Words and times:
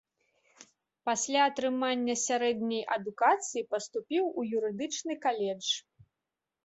Пасля 1.09 1.41
атрымання 1.49 2.15
сярэдняй 2.27 2.83
адукацыі 2.95 3.63
паступіў 3.75 4.23
у 4.39 4.51
юрыдычны 4.61 5.13
каледж. 5.27 5.67